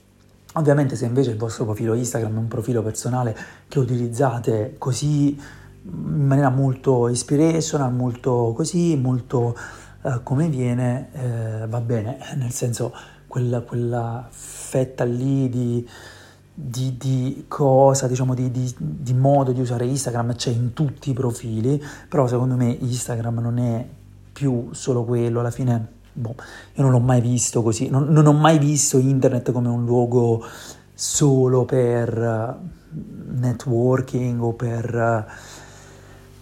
Ovviamente 0.54 0.96
se 0.96 1.06
invece 1.06 1.32
il 1.32 1.38
vostro 1.38 1.66
profilo 1.66 1.94
Instagram 1.94 2.36
è 2.36 2.38
un 2.38 2.48
profilo 2.48 2.82
personale 2.82 3.36
che 3.68 3.80
utilizzate 3.80 4.76
così 4.78 5.40
in 5.82 6.26
maniera 6.26 6.50
molto 6.50 7.08
inspirational, 7.08 7.94
molto 7.94 8.54
così, 8.56 8.96
molto 8.96 9.56
eh, 10.04 10.20
come 10.24 10.48
viene, 10.48 11.10
eh, 11.14 11.68
va 11.68 11.82
bene, 11.82 12.18
nel 12.36 12.52
senso 12.52 12.94
quella, 13.28 13.62
quella 13.62 14.28
fetta 14.30 15.04
lì 15.04 15.50
di 15.50 15.88
di, 16.62 16.98
di 16.98 17.46
cosa, 17.48 18.08
diciamo, 18.08 18.34
di, 18.34 18.52
di, 18.52 18.76
di, 18.78 19.14
modo 19.14 19.54
di 19.54 19.62
usare 19.62 19.86
Instagram 19.86 20.36
c'è 20.36 20.50
in 20.50 20.74
tutti 20.74 21.12
i 21.12 21.14
profili, 21.14 21.82
però 22.10 22.28
secondo 22.28 22.56
me 22.56 22.66
Instagram 22.78 23.40
non 23.40 23.60
è 23.60 23.88
più 24.34 24.68
solo 24.72 25.06
quello, 25.06 25.40
alla 25.40 25.52
fine, 25.52 25.88
boh, 26.12 26.36
io 26.74 26.84
non 26.84 26.92
l'ho 26.92 27.00
mai 27.00 27.22
visto 27.22 27.64
così, 27.64 27.88
non, 27.88 28.08
non 28.10 28.28
ho 28.28 28.34
mai 28.34 28.60
visto 28.60 28.98
internet 28.98 29.54
come 29.54 29.70
un 29.70 29.86
luogo 29.86 30.44
solo 30.94 31.64
per 31.64 32.60
networking 33.32 34.42
o 34.42 34.52
per 34.52 35.28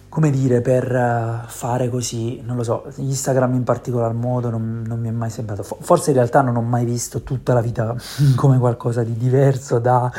come 0.08 0.30
dire, 0.30 0.60
per 0.60 0.90
eh, 0.90 1.42
fare 1.46 1.88
così, 1.90 2.40
non 2.42 2.56
lo 2.56 2.62
so, 2.62 2.86
Instagram 2.96 3.54
in 3.54 3.64
particolar 3.64 4.12
modo 4.12 4.50
non, 4.50 4.82
non, 4.86 5.00
mi 5.00 5.08
è 5.08 5.12
mai 5.12 5.30
sembrato, 5.30 5.62
forse 5.62 6.10
in 6.10 6.16
realtà 6.16 6.40
non 6.40 6.56
ho 6.56 6.62
mai 6.62 6.84
visto 6.84 7.22
tutta 7.22 7.52
la 7.52 7.60
vita 7.60 7.94
come 8.36 8.58
qualcosa 8.58 9.02
di 9.02 9.16
diverso 9.16 9.78
da, 9.78 10.10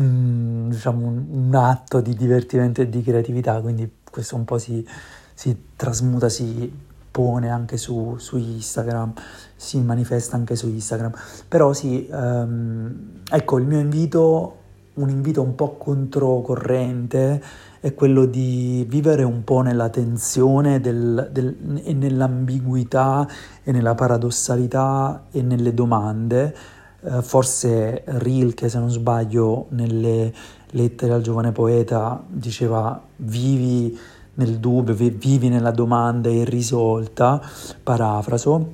mm, 0.00 0.70
diciamo, 0.70 1.06
un, 1.06 1.24
un, 1.30 1.54
atto 1.54 2.00
di 2.00 2.14
divertimento 2.14 2.80
e 2.80 2.88
di 2.88 3.02
creatività, 3.02 3.60
quindi 3.60 3.90
questo 4.10 4.36
un 4.36 4.44
po' 4.44 4.58
si, 4.58 4.86
si 5.34 5.66
trasmuta, 5.76 6.28
si 6.28 6.72
pone 7.10 7.48
anche 7.48 7.76
su, 7.76 8.16
su, 8.18 8.36
Instagram, 8.36 9.12
si 9.54 9.78
manifesta 9.80 10.36
anche 10.36 10.56
su 10.56 10.68
Instagram, 10.68 11.12
però 11.46 11.72
sì, 11.72 12.08
um, 12.10 13.20
ecco, 13.30 13.58
il 13.58 13.66
mio 13.66 13.78
invito, 13.78 14.56
un 14.94 15.10
invito 15.10 15.42
un 15.42 15.54
po' 15.54 15.76
controcorrente, 15.76 17.40
è 17.84 17.92
quello 17.92 18.24
di 18.24 18.86
vivere 18.88 19.24
un 19.24 19.44
po' 19.44 19.60
nella 19.60 19.90
tensione 19.90 20.80
del, 20.80 21.28
del, 21.30 21.82
e 21.84 21.92
nell'ambiguità 21.92 23.28
e 23.62 23.72
nella 23.72 23.94
paradossalità 23.94 25.26
e 25.30 25.42
nelle 25.42 25.74
domande. 25.74 26.56
Eh, 27.02 27.20
forse 27.20 28.04
Rilke, 28.06 28.70
se 28.70 28.78
non 28.78 28.88
sbaglio, 28.88 29.66
nelle 29.72 30.32
lettere 30.70 31.12
al 31.12 31.20
giovane 31.20 31.52
poeta 31.52 32.24
diceva 32.26 32.98
vivi 33.16 33.94
nel 34.36 34.56
dubbio, 34.60 34.94
vivi 34.94 35.50
nella 35.50 35.70
domanda 35.70 36.30
irrisolta, 36.30 37.38
parafraso, 37.82 38.66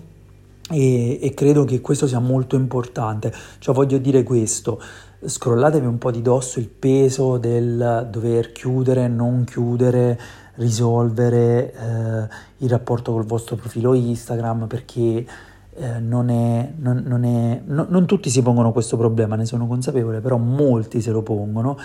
e, 0.71 1.19
e 1.21 1.35
credo 1.35 1.65
che 1.65 1.81
questo 1.81 2.07
sia 2.07 2.21
molto 2.21 2.55
importante. 2.55 3.35
Cioè 3.59 3.75
voglio 3.75 3.99
dire 3.99 4.23
questo, 4.23 4.81
scrollatevi 5.25 5.87
un 5.87 5.99
po' 5.99 6.11
di 6.11 6.23
dosso 6.23 6.59
il 6.59 6.69
peso 6.69 7.37
del 7.37 8.09
dover 8.11 8.53
chiudere, 8.53 9.07
non 9.09 9.45
chiudere, 9.45 10.19
risolvere 10.55 11.73
eh, 11.73 12.29
il 12.59 12.69
rapporto 12.69 13.13
col 13.13 13.25
vostro 13.25 13.57
profilo 13.57 13.95
Instagram 13.95 14.67
perché 14.67 15.27
eh, 15.75 15.99
non, 15.99 16.31
è, 16.31 16.73
non, 16.77 17.03
non, 17.07 17.25
è, 17.25 17.63
no, 17.65 17.87
non, 17.89 18.07
tutti 18.07 18.31
si 18.31 18.43
pongono 18.43 18.73
questo 18.73 18.97
problema, 18.97 19.37
ne 19.37 19.45
sono 19.45 19.67
consapevole, 19.67 20.21
però 20.21 20.37
molti 20.37 21.01
se 21.01 21.11
lo 21.11 21.23
pongono. 21.23 21.79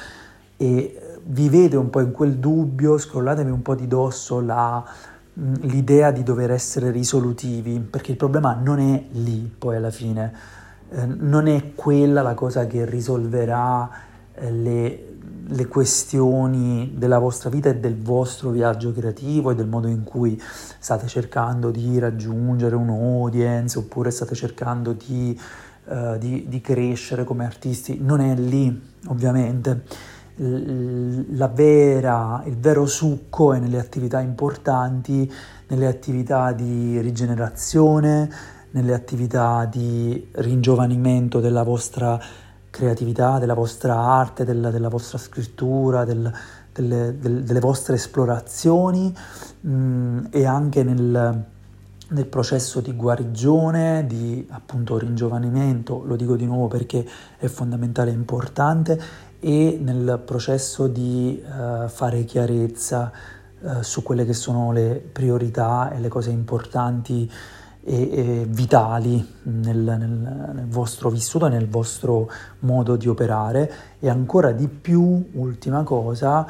E 0.58 1.20
vivete 1.26 1.76
un 1.76 1.90
po' 1.90 2.00
in 2.00 2.12
quel 2.12 2.38
dubbio, 2.38 2.98
scrollatevi 2.98 3.52
un 3.52 3.62
po' 3.62 3.76
di 3.76 3.88
dosso 3.88 4.40
la, 4.40 4.84
l'idea 5.34 6.12
di 6.12 6.24
dover 6.24 6.52
essere 6.52 6.92
risolutivi, 6.92 7.80
perché 7.80 8.12
il 8.12 8.18
problema 8.18 8.54
non 8.54 8.80
è 8.80 9.04
lì 9.12 9.54
poi 9.58 9.76
alla 9.76 9.92
fine 9.92 10.64
eh, 10.96 11.06
non 11.06 11.48
è 11.48 11.74
quella 11.76 12.22
la 12.22 12.36
cosa 12.36 12.66
che 12.68 12.86
risolverà 12.86 13.90
eh, 14.34 14.50
le, 14.50 15.06
le, 15.46 15.68
questioni 15.68 16.94
della 16.96 17.20
vostra 17.20 17.50
vita 17.50 17.68
e 17.68 17.76
del 17.76 17.98
vostro 17.98 18.52
viaggio 18.52 18.94
creativo 18.94 19.52
e 19.52 19.56
del 19.56 19.68
modo 19.68 19.88
in 19.88 20.06
cui 20.06 20.42
state 20.42 21.08
cercando 21.08 21.70
di 21.70 22.00
raggiungere 22.00 22.76
un'audience 22.76 23.78
oppure 23.78 24.10
state 24.10 24.36
cercando 24.36 24.94
di, 24.94 25.38
uh, 25.86 26.18
di, 26.18 26.46
di 26.48 26.62
crescere 26.62 27.26
come 27.26 27.46
artisti. 27.46 28.00
Non 28.02 28.22
è 28.22 28.34
lì, 28.36 28.82
ovviamente. 29.08 29.84
Vera, 30.38 32.44
il 32.46 32.58
vero 32.58 32.86
succo 32.86 33.54
è 33.54 33.60
nelle 33.60 33.80
attività 33.80 34.20
importanti, 34.20 35.32
nelle 35.68 35.88
attività 35.88 36.52
di 36.52 37.00
rigenerazione, 37.00 38.30
nelle 38.76 38.94
attività 38.94 39.66
di 39.66 40.28
ringiovanimento 40.34 41.40
della 41.40 41.64
vostra 41.64 42.20
creatività, 42.70 43.40
della 43.40 43.54
vostra 43.54 43.98
arte, 43.98 44.44
della, 44.44 44.70
della 44.70 44.90
vostra 44.90 45.18
scrittura, 45.18 46.04
del, 46.04 46.32
delle, 46.74 47.18
del, 47.18 47.44
delle, 47.44 47.60
vostre 47.62 47.96
esplorazioni 47.96 49.16
mh, 49.62 49.70
mm, 49.70 50.26
e 50.30 50.46
anche 50.46 50.84
nel, 50.84 51.46
nel, 52.10 52.26
processo 52.26 52.82
di 52.82 52.94
guarigione, 52.94 54.06
di 54.06 54.46
appunto 54.50 54.98
ringiovanimento, 54.98 56.04
lo 56.06 56.18
dico 56.18 56.36
di 56.36 56.46
nuovo 56.46 56.68
perché 56.68 57.08
è 57.38 57.48
fondamentale 57.48 58.12
e 58.12 58.14
importante, 58.14 59.02
e 59.40 59.80
nel 59.82 60.22
processo 60.26 60.88
di 60.88 61.42
uh, 61.42 61.88
fare 61.88 62.26
chiarezza 62.26 63.10
uh, 63.60 63.82
su 63.82 64.04
quelle 64.04 64.26
che 64.26 64.34
sono 64.34 64.74
le 64.74 65.02
priorità 65.12 65.92
e 65.92 66.00
le 66.00 66.10
cose 66.10 66.32
importanti 66.32 67.32
e, 67.88 68.10
e 68.12 68.46
vitali 68.50 69.24
nel, 69.44 69.78
nel, 69.78 70.52
nel, 70.54 70.68
vostro 70.68 71.10
vissuto 71.10 71.46
e 71.46 71.50
nel 71.50 71.68
vostro 71.68 72.30
modo 72.60 72.96
di 72.96 73.08
operare 73.08 73.72
e 74.00 74.10
ancora 74.10 74.52
di 74.52 74.68
più, 74.68 75.30
ultima 75.34 75.84
cosa, 75.84 76.48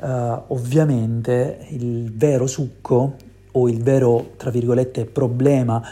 eh, 0.00 0.42
ovviamente 0.46 1.66
il 1.70 2.12
vero 2.14 2.46
succo 2.46 3.14
o 3.50 3.68
il 3.68 3.82
vero, 3.82 4.34
tra 4.36 4.50
virgolette, 4.50 5.06
problema 5.06 5.82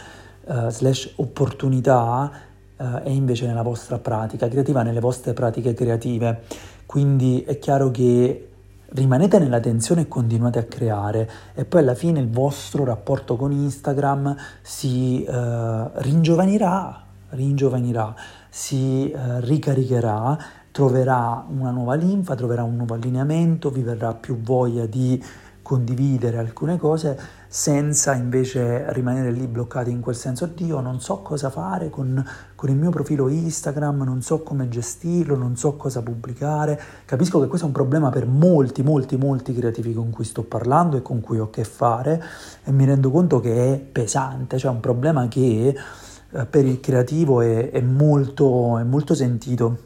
eh, 0.47 0.71
slash 0.71 1.15
opportunità 1.17 2.31
eh, 2.77 3.03
è 3.03 3.09
invece 3.09 3.47
nella 3.47 3.63
vostra 3.63 3.99
pratica 3.99 4.47
creativa, 4.47 4.83
nelle 4.83 5.01
vostre 5.01 5.33
pratiche 5.33 5.75
creative. 5.75 6.43
Quindi 6.87 7.43
è 7.43 7.59
chiaro 7.59 7.91
che 7.91 8.51
rimanete 8.91 9.39
nella 9.39 9.61
tensione 9.61 10.03
e 10.03 10.09
continuate 10.09 10.59
a 10.59 10.65
creare. 10.65 11.31
E 11.55 11.65
poi 11.65 11.81
alla 11.81 11.95
fine 11.95 12.21
il 12.21 12.29
vostro 12.29 12.85
rapporto 12.85 13.37
con 13.37 13.53
Instagram 13.53 14.37
si 14.63 15.25
uh, 15.27 15.91
ringiovanirà, 15.95 17.03
ringiovanirà, 17.31 18.15
si 18.49 19.13
uh, 19.15 19.41
ricaricherà, 19.41 20.39
troverà 20.71 21.45
una 21.49 21.71
nuova 21.71 21.95
linfa, 21.95 22.35
troverà 22.35 22.63
un 22.63 22.77
nuovo 22.77 22.95
allineamento, 22.95 23.71
vi 23.71 23.83
verrà 23.83 24.13
più 24.15 24.41
voglia 24.41 24.87
di 24.87 25.23
condividere 25.65 26.37
alcune 26.37 26.77
cose, 26.77 27.19
senza 27.49 28.15
invece 28.15 28.93
rimanere 28.93 29.31
lì 29.31 29.47
bloccati 29.47 29.91
in 29.91 30.01
quel 30.01 30.15
senso, 30.15 30.45
Dio 30.45 30.81
non 30.81 31.01
so 31.01 31.23
cosa 31.23 31.49
fare 31.49 31.89
con, 31.89 32.23
con, 32.55 32.69
il 32.69 32.77
mio 32.77 32.91
profilo 32.91 33.29
Instagram, 33.29 34.03
non 34.03 34.21
so 34.21 34.43
come 34.43 34.69
gestirlo, 34.69 35.37
non 35.37 35.57
so 35.57 35.75
cosa 35.77 36.03
pubblicare. 36.03 36.79
Capisco 37.07 37.41
che 37.41 37.47
questo 37.47 37.65
è 37.65 37.69
un 37.69 37.75
problema 37.75 38.11
per 38.11 38.27
molti, 38.27 38.83
molti, 38.83 39.17
molti 39.17 39.55
creativi 39.55 39.95
con 39.95 40.11
cui 40.11 40.25
sto 40.25 40.43
parlando 40.43 40.99
e 40.99 41.03
con 41.03 41.23
cui 41.23 41.39
ho 41.39 41.45
a 41.45 41.51
che 41.51 41.65
fare 41.65 42.23
e 42.63 42.71
mi 42.71 42.85
rendo 42.85 43.11
conto 43.11 43.41
che 43.41 43.73
è 43.73 43.79
pesante, 43.79 44.59
cioè 44.59 44.71
è 44.71 44.75
un 44.75 44.81
problema 44.81 45.27
che 45.29 45.75
eh, 46.31 46.45
per 46.45 46.67
il 46.67 46.79
creativo 46.79 47.41
è, 47.41 47.71
è, 47.71 47.81
molto, 47.81 48.77
è 48.77 48.83
molto 48.83 49.15
sentito. 49.15 49.79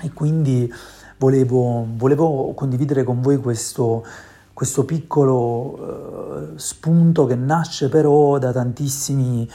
E 0.00 0.10
quindi 0.14 0.72
volevo, 1.18 1.86
volevo 1.94 2.54
condividere 2.54 3.04
con 3.04 3.20
voi 3.20 3.36
questo 3.36 4.02
questo 4.54 4.84
piccolo 4.84 5.34
uh, 5.34 6.56
spunto 6.56 7.26
che 7.26 7.34
nasce 7.34 7.88
però 7.88 8.38
da 8.38 8.52
tantissimi, 8.52 9.46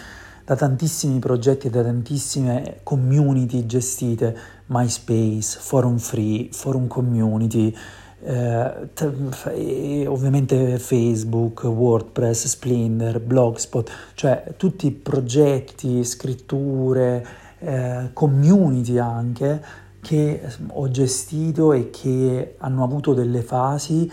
da 0.46 0.56
tantissimi 0.56 1.20
progetti 1.20 1.68
e 1.68 1.70
da 1.70 1.82
tantissime 1.82 2.82
community 2.84 3.66
gestite, 3.66 4.38
MySpace, 4.68 5.58
Forum 5.60 5.98
Free, 5.98 6.50
Forum 6.52 6.88
Community, 6.88 7.74
eh, 8.22 8.90
t- 8.94 10.06
ovviamente 10.06 10.78
Facebook, 10.78 11.64
WordPress, 11.64 12.48
Splinter, 12.48 13.22
Blogspot, 13.22 13.90
cioè 14.14 14.54
tutti 14.58 14.92
progetti, 14.92 16.04
scritture, 16.04 17.26
eh, 17.60 18.10
community 18.12 18.98
anche 18.98 19.88
che 20.02 20.42
ho 20.68 20.90
gestito 20.90 21.72
e 21.74 21.90
che 21.90 22.56
hanno 22.58 22.84
avuto 22.84 23.14
delle 23.14 23.42
fasi 23.42 24.10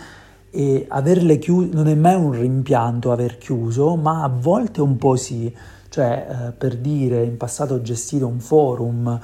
e 0.57 0.87
averle 0.89 1.37
chiuse 1.37 1.69
non 1.71 1.87
è 1.87 1.93
mai 1.93 2.15
un 2.15 2.31
rimpianto 2.31 3.11
aver 3.11 3.37
chiuso, 3.37 3.95
ma 3.95 4.23
a 4.23 4.27
volte 4.27 4.81
un 4.81 4.97
po' 4.97 5.15
sì. 5.15 5.55
Cioè, 5.87 6.27
eh, 6.29 6.51
per 6.53 6.77
dire, 6.77 7.23
in 7.23 7.37
passato 7.37 7.75
ho 7.75 7.81
gestito 7.83 8.25
un 8.25 8.39
forum 8.39 9.19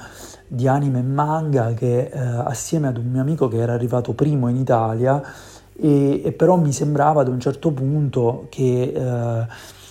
di 0.46 0.68
anime 0.68 1.00
e 1.00 1.02
manga 1.02 1.74
che 1.74 2.04
eh, 2.04 2.18
assieme 2.18 2.86
ad 2.86 2.98
un 2.98 3.10
mio 3.10 3.20
amico 3.20 3.48
che 3.48 3.56
era 3.56 3.72
arrivato 3.72 4.12
primo 4.12 4.46
in 4.46 4.54
Italia 4.54 5.20
e, 5.76 6.22
e 6.24 6.32
però 6.32 6.54
mi 6.54 6.72
sembrava 6.72 7.22
ad 7.22 7.28
un 7.28 7.40
certo 7.40 7.72
punto 7.72 8.46
che 8.48 8.92
eh, 8.94 9.46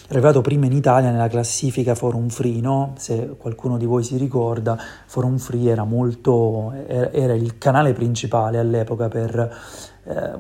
arrivato 0.09 0.39
prima 0.39 0.65
in 0.65 0.71
Italia 0.73 1.11
nella 1.11 1.27
classifica 1.27 1.93
Forum 1.93 2.29
Free, 2.29 2.61
no? 2.61 2.93
se 2.97 3.35
qualcuno 3.37 3.77
di 3.77 3.85
voi 3.85 4.03
si 4.03 4.15
ricorda, 4.15 4.77
Forum 5.07 5.37
Free 5.37 5.69
era, 5.69 5.83
molto, 5.83 6.71
era 6.87 7.33
il 7.33 7.57
canale 7.57 7.91
principale 7.91 8.59
all'epoca 8.59 9.09
per 9.09 9.91
eh, 10.05 10.31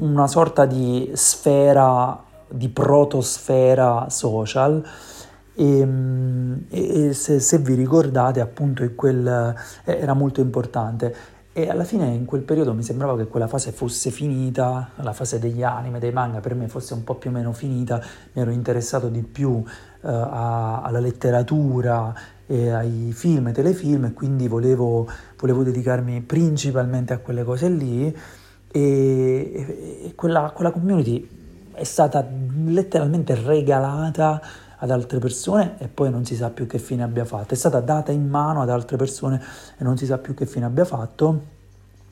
una 0.00 0.26
sorta 0.26 0.66
di 0.66 1.10
sfera, 1.14 2.22
di 2.48 2.68
protosfera 2.68 4.08
social. 4.08 4.84
E, 5.54 5.88
e 6.68 7.12
se, 7.14 7.40
se, 7.40 7.58
vi 7.58 7.74
ricordate 7.74 8.40
appunto 8.40 8.88
quel, 8.94 9.54
era 9.84 10.14
molto 10.14 10.40
importante. 10.40 11.36
E 11.58 11.68
alla 11.68 11.82
fine 11.82 12.06
in 12.06 12.24
quel 12.24 12.42
periodo 12.42 12.72
mi 12.72 12.84
sembrava 12.84 13.16
che 13.16 13.26
quella 13.26 13.48
fase 13.48 13.72
fosse 13.72 14.10
finita, 14.10 14.90
la 14.96 15.12
fase 15.12 15.40
degli 15.40 15.64
anime, 15.64 15.98
dei 15.98 16.12
manga 16.12 16.38
per 16.38 16.54
me 16.54 16.68
fosse 16.68 16.94
un 16.94 17.02
po' 17.02 17.16
più 17.16 17.30
o 17.30 17.32
meno 17.32 17.52
finita, 17.52 18.00
mi 18.34 18.42
ero 18.42 18.52
interessato 18.52 19.08
di 19.08 19.22
più 19.22 19.64
eh, 19.66 20.08
a, 20.08 20.82
alla 20.82 21.00
letteratura 21.00 22.14
e 22.46 22.70
ai 22.70 23.10
film 23.12 23.48
e 23.48 23.52
telefilm 23.52 24.04
e 24.04 24.12
quindi 24.12 24.46
volevo, 24.46 25.10
volevo 25.36 25.64
dedicarmi 25.64 26.20
principalmente 26.20 27.12
a 27.12 27.18
quelle 27.18 27.42
cose 27.42 27.68
lì 27.68 28.16
e, 28.70 30.04
e 30.04 30.12
quella, 30.14 30.52
quella 30.54 30.70
community 30.70 31.36
è 31.72 31.84
stata 31.84 32.26
letteralmente 32.66 33.34
regalata 33.34 34.40
ad 34.80 34.90
altre 34.90 35.18
persone 35.18 35.76
e 35.78 35.88
poi 35.88 36.10
non 36.10 36.24
si 36.24 36.36
sa 36.36 36.50
più 36.50 36.66
che 36.66 36.78
fine 36.78 37.02
abbia 37.02 37.24
fatto. 37.24 37.54
È 37.54 37.56
stata 37.56 37.80
data 37.80 38.12
in 38.12 38.28
mano 38.28 38.62
ad 38.62 38.70
altre 38.70 38.96
persone 38.96 39.42
e 39.76 39.84
non 39.84 39.96
si 39.96 40.06
sa 40.06 40.18
più 40.18 40.34
che 40.34 40.46
fine 40.46 40.66
abbia 40.66 40.84
fatto. 40.84 41.56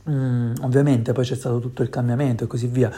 Mm, 0.09 0.55
ovviamente 0.63 1.13
poi 1.13 1.25
c'è 1.25 1.35
stato 1.35 1.59
tutto 1.59 1.83
il 1.83 1.91
cambiamento 1.91 2.45
e 2.45 2.47
così 2.47 2.67
via. 2.67 2.91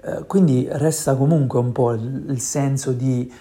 Eh, 0.00 0.24
quindi 0.26 0.66
resta 0.70 1.14
comunque 1.14 1.58
un 1.58 1.72
po' 1.72 1.92
il, 1.92 2.24
il 2.28 2.40
senso 2.40 2.92
di 2.92 3.32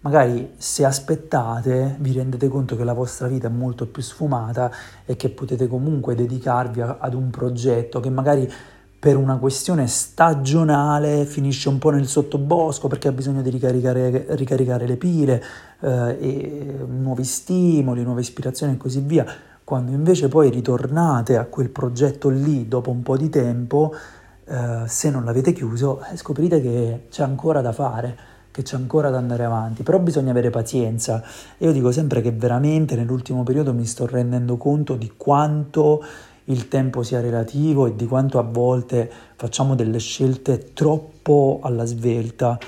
magari 0.00 0.54
se 0.56 0.84
aspettate 0.84 1.96
vi 2.00 2.12
rendete 2.12 2.48
conto 2.48 2.76
che 2.76 2.84
la 2.84 2.92
vostra 2.92 3.28
vita 3.28 3.46
è 3.46 3.50
molto 3.50 3.86
più 3.86 4.02
sfumata 4.02 4.70
e 5.04 5.16
che 5.16 5.28
potete 5.30 5.68
comunque 5.68 6.14
dedicarvi 6.14 6.80
a, 6.80 6.96
ad 6.98 7.14
un 7.14 7.30
progetto 7.30 8.00
che 8.00 8.10
magari 8.10 8.50
per 9.02 9.16
una 9.16 9.36
questione 9.38 9.88
stagionale 9.88 11.24
finisce 11.24 11.68
un 11.68 11.78
po' 11.78 11.90
nel 11.90 12.06
sottobosco 12.06 12.86
perché 12.86 13.08
ha 13.08 13.12
bisogno 13.12 13.42
di 13.42 13.50
ricaricare, 13.50 14.26
ricaricare 14.36 14.86
le 14.86 14.96
pile, 14.96 15.42
eh, 15.80 16.84
nuovi 16.86 17.24
stimoli, 17.24 18.04
nuove 18.04 18.20
ispirazioni 18.20 18.74
e 18.74 18.76
così 18.76 19.00
via. 19.00 19.26
Quando 19.64 19.90
invece 19.90 20.28
poi 20.28 20.50
ritornate 20.50 21.36
a 21.36 21.46
quel 21.46 21.70
progetto 21.70 22.28
lì 22.28 22.68
dopo 22.68 22.92
un 22.92 23.02
po' 23.02 23.16
di 23.16 23.28
tempo, 23.28 23.92
eh, 24.44 24.84
se 24.86 25.10
non 25.10 25.24
l'avete 25.24 25.52
chiuso, 25.52 26.00
eh, 26.04 26.16
scoprite 26.16 26.62
che 26.62 27.06
c'è 27.10 27.24
ancora 27.24 27.60
da 27.60 27.72
fare, 27.72 28.16
che 28.52 28.62
c'è 28.62 28.76
ancora 28.76 29.10
da 29.10 29.18
andare 29.18 29.42
avanti, 29.42 29.82
però 29.82 29.98
bisogna 29.98 30.30
avere 30.30 30.50
pazienza. 30.50 31.24
io 31.58 31.72
dico 31.72 31.90
sempre 31.90 32.20
che 32.20 32.30
veramente 32.30 32.94
nell'ultimo 32.94 33.42
periodo 33.42 33.74
mi 33.74 33.84
sto 33.84 34.06
rendendo 34.06 34.56
conto 34.56 34.94
di 34.94 35.10
quanto 35.16 36.04
il 36.44 36.68
tempo 36.68 37.02
sia 37.02 37.20
relativo 37.20 37.86
e 37.86 37.94
di 37.94 38.06
quanto 38.06 38.38
a 38.38 38.42
volte 38.42 39.10
facciamo 39.36 39.74
delle 39.74 39.98
scelte 39.98 40.72
troppo 40.72 41.60
alla 41.62 41.84
svelta. 41.84 42.58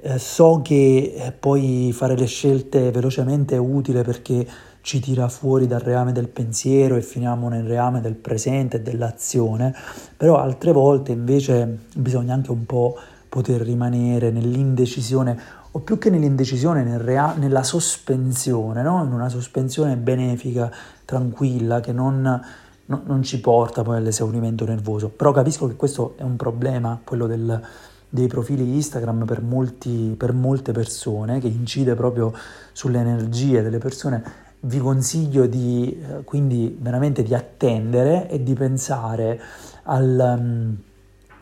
Eh, 0.00 0.18
so 0.18 0.60
che 0.62 1.14
eh, 1.16 1.32
poi 1.32 1.90
fare 1.94 2.16
le 2.16 2.26
scelte 2.26 2.90
velocemente 2.90 3.54
è 3.54 3.58
utile 3.58 4.02
perché 4.02 4.46
ci 4.82 5.00
tira 5.00 5.28
fuori 5.28 5.66
dal 5.66 5.80
reame 5.80 6.12
del 6.12 6.28
pensiero 6.28 6.96
e 6.96 7.00
finiamo 7.00 7.48
nel 7.48 7.64
reame 7.64 8.02
del 8.02 8.16
presente 8.16 8.76
e 8.76 8.80
dell'azione, 8.82 9.74
però 10.14 10.36
altre 10.38 10.72
volte 10.72 11.12
invece 11.12 11.78
bisogna 11.94 12.34
anche 12.34 12.50
un 12.50 12.66
po' 12.66 12.94
poter 13.30 13.62
rimanere 13.62 14.30
nell'indecisione 14.30 15.62
o 15.76 15.80
più 15.80 15.98
che 15.98 16.10
nell'indecisione, 16.10 16.84
nel 16.84 17.00
rea- 17.00 17.34
nella 17.34 17.62
sospensione, 17.62 18.82
no? 18.82 19.02
in 19.02 19.12
una 19.12 19.28
sospensione 19.28 19.96
benefica, 19.96 20.70
tranquilla, 21.04 21.80
che 21.80 21.92
non 21.92 22.40
no, 22.86 23.02
non 23.04 23.22
ci 23.22 23.40
porta 23.40 23.82
poi 23.82 23.96
all'esaurimento 23.96 24.64
nervoso. 24.64 25.08
Però 25.08 25.32
capisco 25.32 25.66
che 25.66 25.76
questo 25.76 26.14
è 26.16 26.22
un 26.22 26.36
problema, 26.36 27.00
quello 27.02 27.26
del, 27.26 27.60
dei 28.08 28.26
profili 28.26 28.74
Instagram 28.74 29.24
per, 29.24 29.42
molti, 29.42 30.14
per 30.16 30.32
molte 30.32 30.72
persone, 30.72 31.40
che 31.40 31.48
incide 31.48 31.94
proprio 31.94 32.32
sulle 32.72 33.00
energie 33.00 33.62
delle 33.62 33.78
persone. 33.78 34.42
Vi 34.60 34.78
consiglio 34.78 35.46
di 35.46 36.00
eh, 36.00 36.24
quindi 36.24 36.76
veramente 36.80 37.22
di 37.22 37.34
attendere 37.34 38.28
e 38.30 38.42
di 38.42 38.54
pensare 38.54 39.40
al, 39.82 40.36
um, 40.38 40.76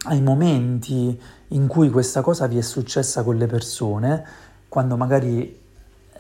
ai 0.05 0.21
momenti 0.21 1.21
in 1.49 1.67
cui 1.69 1.91
questa 1.91 2.21
cosa 2.21 2.47
vi 2.47 2.59
è 2.59 2.63
successa 2.63 3.23
con 3.23 3.37
le 3.37 3.47
persone, 3.47 4.25
quando 4.69 4.97
magari 4.97 5.61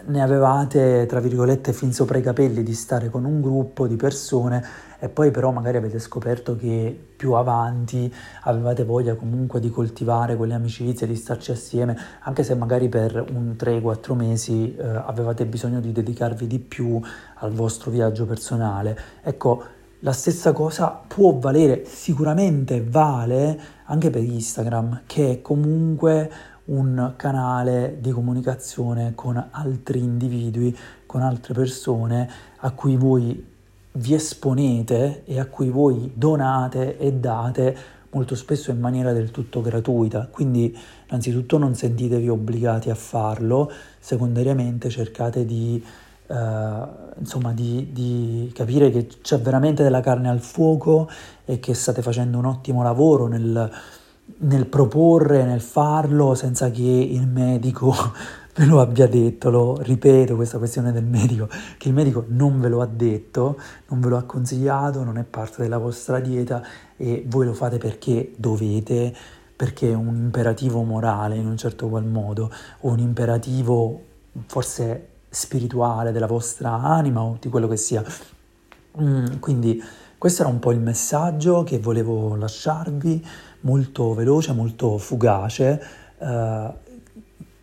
ne 0.06 0.22
avevate, 0.22 1.06
tra 1.06 1.20
virgolette, 1.20 1.72
fin 1.72 1.92
sopra 1.92 2.18
i 2.18 2.22
capelli 2.22 2.62
di 2.62 2.74
stare 2.74 3.10
con 3.10 3.24
un 3.24 3.40
gruppo 3.40 3.86
di 3.86 3.96
persone 3.96 4.64
e 4.98 5.08
poi 5.08 5.30
però 5.32 5.50
magari 5.50 5.78
avete 5.78 5.98
scoperto 5.98 6.56
che 6.56 6.96
più 7.16 7.32
avanti 7.32 8.12
avevate 8.42 8.84
voglia 8.84 9.16
comunque 9.16 9.58
di 9.58 9.68
coltivare 9.68 10.36
quelle 10.36 10.54
amicizie, 10.54 11.06
di 11.06 11.16
starci 11.16 11.50
assieme, 11.50 11.96
anche 12.20 12.44
se 12.44 12.54
magari 12.54 12.88
per 12.88 13.24
un 13.32 13.56
3-4 13.58 14.14
mesi 14.14 14.76
eh, 14.76 14.82
avevate 14.84 15.44
bisogno 15.44 15.80
di 15.80 15.90
dedicarvi 15.90 16.46
di 16.46 16.60
più 16.60 17.00
al 17.34 17.50
vostro 17.50 17.90
viaggio 17.90 18.26
personale. 18.26 18.96
Ecco, 19.22 19.64
la 20.04 20.12
stessa 20.12 20.52
cosa 20.52 21.00
può 21.06 21.32
valere, 21.38 21.84
sicuramente 21.84 22.84
vale 22.84 23.60
anche 23.84 24.10
per 24.10 24.22
Instagram, 24.22 25.02
che 25.06 25.40
comunque 25.42 26.30
un 26.66 27.14
canale 27.16 27.98
di 28.00 28.10
comunicazione 28.10 29.12
con 29.14 29.42
altri 29.50 29.98
individui, 29.98 30.76
con 31.06 31.22
altre 31.22 31.54
persone 31.54 32.30
a 32.58 32.70
cui 32.70 32.96
voi 32.96 33.50
vi 33.92 34.14
esponete 34.14 35.24
e 35.24 35.38
a 35.38 35.46
cui 35.46 35.68
voi 35.68 36.12
donate 36.14 36.98
e 36.98 37.12
date 37.12 37.76
molto 38.10 38.34
spesso 38.34 38.70
in 38.70 38.78
maniera 38.78 39.12
del 39.12 39.30
tutto 39.30 39.60
gratuita. 39.60 40.28
Quindi 40.30 40.76
innanzitutto 41.08 41.58
non 41.58 41.74
sentitevi 41.74 42.28
obbligati 42.28 42.90
a 42.90 42.94
farlo, 42.94 43.70
secondariamente 43.98 44.88
cercate 44.90 45.44
di, 45.44 45.82
eh, 46.26 46.86
insomma, 47.18 47.52
di, 47.52 47.88
di 47.92 48.50
capire 48.54 48.90
che 48.90 49.08
c'è 49.22 49.38
veramente 49.40 49.82
della 49.82 50.00
carne 50.00 50.28
al 50.28 50.40
fuoco 50.40 51.08
e 51.44 51.58
che 51.58 51.74
state 51.74 52.02
facendo 52.02 52.38
un 52.38 52.44
ottimo 52.44 52.82
lavoro 52.82 53.26
nel 53.26 53.70
nel 54.38 54.66
proporre, 54.66 55.44
nel 55.44 55.60
farlo, 55.60 56.34
senza 56.34 56.70
che 56.70 56.82
il 56.82 57.26
medico 57.26 57.94
ve 58.54 58.64
lo 58.64 58.80
abbia 58.80 59.06
detto, 59.06 59.50
lo 59.50 59.78
ripeto 59.80 60.36
questa 60.36 60.58
questione 60.58 60.92
del 60.92 61.04
medico, 61.04 61.48
che 61.78 61.88
il 61.88 61.94
medico 61.94 62.24
non 62.28 62.60
ve 62.60 62.68
lo 62.68 62.80
ha 62.80 62.86
detto, 62.86 63.58
non 63.88 64.00
ve 64.00 64.08
lo 64.08 64.16
ha 64.16 64.22
consigliato, 64.22 65.04
non 65.04 65.18
è 65.18 65.24
parte 65.24 65.62
della 65.62 65.78
vostra 65.78 66.20
dieta 66.20 66.62
e 66.96 67.24
voi 67.26 67.46
lo 67.46 67.54
fate 67.54 67.78
perché 67.78 68.32
dovete, 68.36 69.14
perché 69.56 69.90
è 69.90 69.94
un 69.94 70.16
imperativo 70.16 70.82
morale 70.82 71.36
in 71.36 71.46
un 71.46 71.56
certo 71.56 71.88
qual 71.88 72.04
modo, 72.04 72.50
o 72.80 72.90
un 72.90 72.98
imperativo 72.98 74.00
forse 74.46 75.08
spirituale 75.28 76.12
della 76.12 76.26
vostra 76.26 76.74
anima 76.82 77.22
o 77.22 77.36
di 77.40 77.48
quello 77.48 77.68
che 77.68 77.76
sia. 77.76 78.04
Mm, 79.00 79.38
quindi 79.40 79.82
questo 80.18 80.42
era 80.42 80.50
un 80.50 80.58
po' 80.58 80.70
il 80.70 80.78
messaggio 80.78 81.64
che 81.64 81.78
volevo 81.78 82.36
lasciarvi, 82.36 83.26
molto 83.62 84.14
veloce, 84.14 84.52
molto 84.52 84.98
fugace. 84.98 85.82
Uh, 86.18 86.72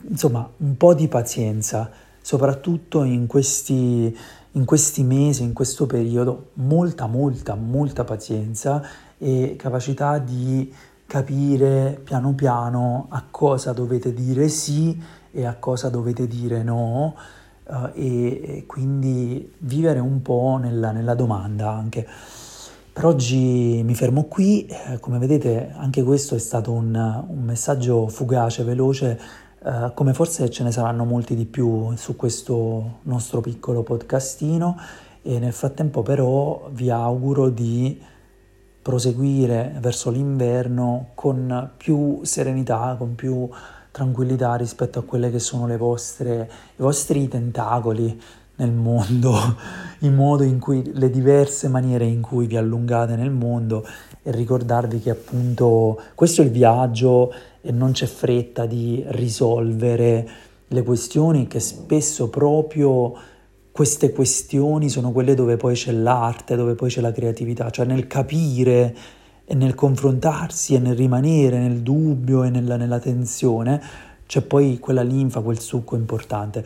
insomma, 0.10 0.50
un 0.58 0.76
po' 0.76 0.94
di 0.94 1.08
pazienza, 1.08 1.90
soprattutto 2.22 3.04
in 3.04 3.28
questi, 3.28 4.16
in 4.52 4.66
questi 4.66 5.04
mesi, 5.04 5.44
in 5.44 5.54
questo 5.54 5.86
periodo, 5.86 6.50
molta, 6.54 7.08
molta, 7.08 7.56
molta 7.56 8.04
pazienza 8.04 8.82
e 9.18 9.56
capacità 9.58 10.18
di 10.18 10.74
capire 11.06 12.00
piano 12.04 12.34
piano 12.34 13.08
a 13.10 13.24
cosa 13.30 13.74
dovete 13.74 14.14
dire 14.14 14.48
sì 14.48 15.02
e 15.32 15.44
a 15.44 15.56
cosa 15.56 15.90
dovete 15.90 16.28
dire 16.28 16.62
no 16.62 17.16
uh, 17.64 17.90
e, 17.94 18.58
e, 18.58 18.64
quindi 18.68 19.52
vivere 19.60 20.00
un 20.00 20.22
po' 20.22 20.58
nella, 20.62 20.92
nella, 20.92 21.16
domanda 21.16 21.72
anche. 21.72 22.08
Per 23.00 23.08
oggi 23.08 23.82
mi 23.82 23.96
fermo 23.96 24.26
qui, 24.26 24.66
eh, 24.66 25.00
come 25.00 25.20
vedete 25.20 25.72
anche 25.74 26.04
questo 26.04 26.36
è 26.36 26.38
stato 26.38 26.74
un, 26.74 26.94
un 27.30 27.44
messaggio 27.44 28.10
fugace, 28.10 28.66
veloce, 28.66 29.18
uh, 29.60 29.94
come 29.94 30.14
forse 30.14 30.50
ce 30.50 30.64
ne 30.64 30.72
saranno 30.74 31.06
molti 31.06 31.34
di 31.34 31.46
più 31.46 31.96
su 31.96 32.18
questo 32.18 32.98
nostro 33.04 33.40
piccolo 33.40 33.84
podcastino. 33.84 34.78
E 35.22 35.40
nel 35.40 35.54
frattempo 35.54 36.02
però 36.02 36.68
vi 36.74 36.90
auguro 36.90 37.48
di 37.48 37.98
proseguire 38.82 39.78
verso 39.80 40.12
l'inverno 40.12 41.12
con 41.16 41.72
più 41.78 42.20
serenità, 42.24 42.96
con 42.98 43.16
più 43.16 43.48
tranquillità 43.92 44.56
rispetto 44.56 45.00
a 45.00 45.04
quelle 45.04 45.32
che 45.32 45.40
sono 45.40 45.68
le 45.68 45.78
vostre, 45.78 46.52
i 46.76 46.82
vostri 46.82 47.30
tentacoli 47.30 48.22
nel 48.60 48.72
mondo, 48.72 49.56
il 50.00 50.12
modo 50.12 50.44
in 50.44 50.60
cui, 50.60 50.92
le 50.94 51.10
diverse 51.10 51.68
maniere 51.68 52.06
in 52.06 52.22
cui 52.22 52.48
vi 52.48 52.56
allungate 52.56 53.16
nel 53.16 53.32
mondo 53.32 53.86
e 54.22 54.32
ricordarvi 54.32 55.00
che 55.00 55.10
appunto 55.10 56.00
questo 56.16 56.42
è 56.42 56.46
il 56.46 56.52
viaggio 56.52 57.34
e 57.62 57.72
non 57.72 57.92
c'è 57.92 58.06
fretta 58.06 58.66
di 58.66 59.04
risolvere 59.08 60.28
le 60.68 60.84
questioni 60.84 61.48
che 61.48 61.60
spesso 61.60 62.30
proprio 62.30 63.14
queste 63.72 64.12
questioni 64.12 64.90
sono 64.90 65.12
quelle 65.12 65.34
dove 65.36 65.56
poi 65.56 65.74
c'è 65.74 65.92
l'arte, 65.92 66.56
dove 66.56 66.76
poi 66.76 66.90
c'è 66.90 67.02
la 67.02 67.12
creatività, 67.12 67.70
cioè 67.70 67.86
nel 67.86 68.08
capire 68.08 68.96
e 69.46 69.56
nel 69.56 69.74
confrontarsi 69.74 70.76
e 70.76 70.80
nel 70.80 70.96
rimanere 70.96 71.60
nel 71.60 71.80
dubbio 71.80 72.44
e 72.44 72.50
nella, 72.50 72.76
nella 72.76 73.00
tensione, 73.00 73.82
c'è 74.28 74.42
poi 74.42 74.78
quella 74.80 75.02
linfa, 75.02 75.42
quel 75.42 75.60
succo 75.60 75.96
importante. 75.96 76.64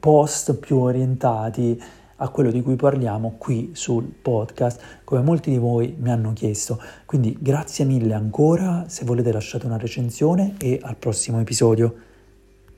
post 0.00 0.54
più 0.54 0.78
orientati 0.78 1.78
a 2.16 2.28
quello 2.30 2.50
di 2.50 2.62
cui 2.62 2.76
parliamo 2.76 3.34
qui 3.36 3.72
sul 3.74 4.04
podcast, 4.04 4.80
come 5.04 5.20
molti 5.20 5.50
di 5.50 5.58
voi 5.58 5.94
mi 5.98 6.10
hanno 6.10 6.32
chiesto. 6.32 6.80
Quindi 7.04 7.36
grazie 7.38 7.84
mille 7.84 8.14
ancora, 8.14 8.84
se 8.86 9.04
volete 9.04 9.30
lasciate 9.30 9.66
una 9.66 9.76
recensione 9.76 10.54
e 10.58 10.80
al 10.82 10.96
prossimo 10.96 11.38
episodio. 11.38 12.14